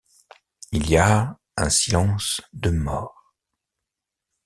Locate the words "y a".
0.89-1.37